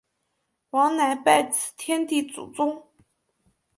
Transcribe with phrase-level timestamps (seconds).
[0.71, 2.87] 王乃拜辞天地祖宗。